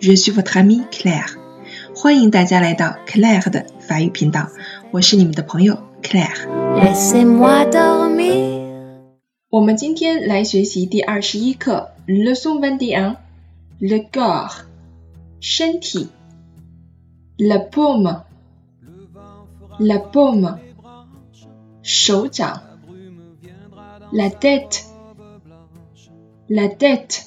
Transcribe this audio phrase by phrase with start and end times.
[0.00, 1.36] Je suis votre amie Claire.
[1.94, 4.48] 欢迎大家来到 Claire 的法语频道，
[4.90, 6.48] 我是你们的朋友 Claire。
[9.48, 14.64] 我们今天来学习第二十一课，Leçon vingt-et-un，le corps，
[15.40, 16.08] 身体
[17.38, 18.18] ，la paume，la
[20.10, 20.58] paume，
[21.82, 22.62] 手掌
[24.12, 24.68] ，la tête，la
[26.68, 27.22] tête。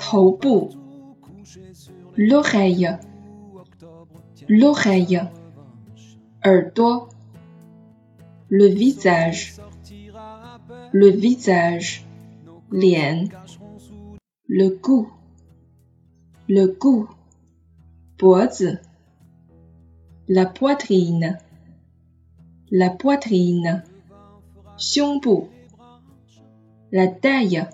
[0.00, 0.70] 头部
[2.18, 2.98] l'oreille,
[4.48, 5.20] l'oreille,
[8.50, 9.54] le visage,
[10.92, 12.04] le visage,
[12.72, 13.24] lien,
[14.48, 15.08] le cou,
[16.48, 17.08] le cou,
[20.28, 21.38] la poitrine,
[22.72, 23.84] la poitrine,
[26.90, 27.66] la taille,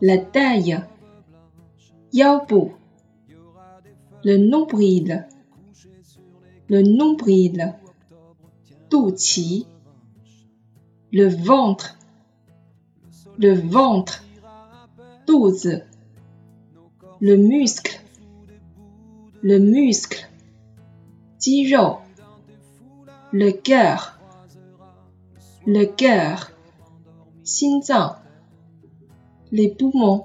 [0.00, 0.82] la taille,
[2.16, 2.85] 腰部。
[4.26, 5.24] Le nombril,
[6.68, 7.76] le nombril,
[8.90, 9.68] Touchi,
[11.12, 11.96] le ventre,
[13.38, 14.24] le ventre,
[15.28, 15.80] douze,
[17.20, 18.00] le muscle,
[19.42, 20.28] le muscle,
[21.38, 21.98] Tiro,
[23.30, 24.18] le cœur,
[25.68, 26.50] le cœur,
[29.52, 30.24] les poumons,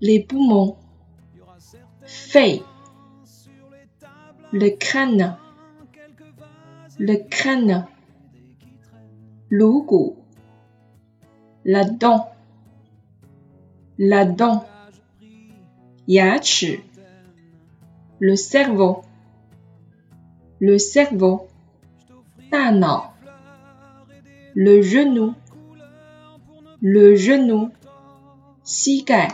[0.00, 0.76] les poumons,
[2.04, 2.62] fait,
[4.52, 5.36] le crâne,
[6.98, 7.86] le crâne,
[9.50, 10.16] l'ougou,
[11.64, 12.30] la dent,
[13.98, 14.64] la dent,
[16.06, 16.80] yachi,
[18.20, 19.02] le cerveau,
[20.60, 21.48] le cerveau,
[24.54, 25.34] le genou,
[26.80, 27.70] le genou,
[28.62, 29.28] sigai,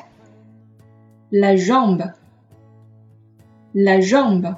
[1.31, 2.13] la jambe,
[3.75, 4.57] la jambe,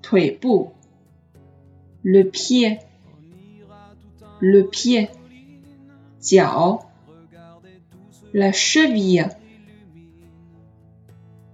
[0.00, 0.70] tuibu,
[2.02, 2.78] le pied,
[4.40, 5.10] le pied,
[6.20, 6.80] jiao,
[8.32, 9.28] la cheville,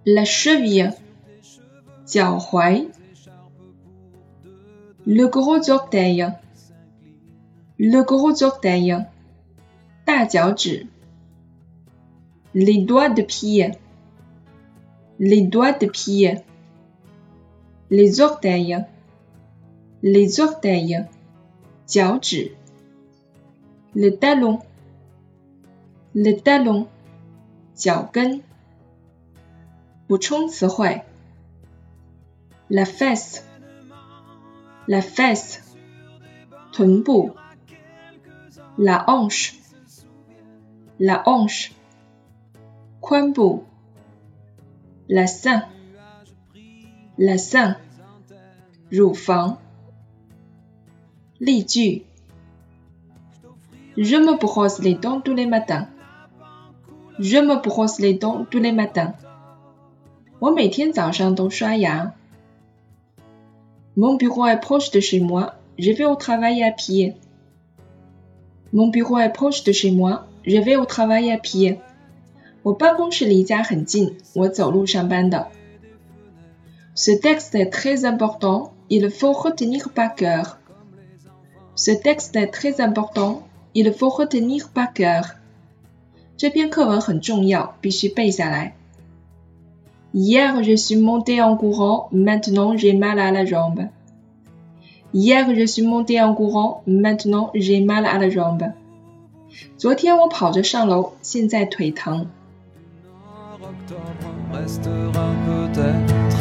[0.07, 0.93] la cheville,
[2.07, 2.39] jiao
[5.07, 6.29] le gros orteil,
[7.79, 9.07] le gros orteil,
[12.55, 13.73] les doigts de pied,
[15.19, 16.37] les doigts de pied,
[17.91, 18.85] les orteils,
[20.03, 21.05] les orteils,
[23.95, 24.61] le talon,
[26.15, 26.87] le talon,
[32.71, 33.45] la fesse,
[34.87, 35.77] la fesse,
[38.79, 39.59] la hanche
[40.99, 41.73] la hanche,
[43.01, 43.65] Kwambu,
[45.09, 45.63] la sein,
[47.17, 47.77] la sein,
[48.93, 49.59] Roufang,
[51.41, 51.65] Li
[53.97, 55.89] Je me brosse les dents tous les matins.
[57.19, 59.15] Je me brosse les dents tous les matins.
[63.97, 65.55] Mon bureau est proche de chez moi.
[65.79, 67.15] Je vais au travail à pied.
[68.73, 70.27] Mon bureau est proche de chez moi.
[70.47, 71.81] Je vais au travail à pied.
[72.68, 75.48] 我办公室离家很近，我走路上班的。
[76.96, 80.58] Ce texte est très important, il faut retenir par cœur.
[81.76, 83.44] Ce texte est très important,
[83.74, 85.36] il faut retenir par cœur.
[86.38, 88.76] 这篇课文很重要，必须背下来。
[90.14, 93.90] Hier je suis monté en courant, maintenant j'ai mal à la jambe.
[95.12, 98.74] Hier je suis monté en courant, maintenant j'ai mal à la jambe.
[99.78, 102.28] 昨天我跑着上楼，现在腿疼。
[104.61, 106.38] restera peut-être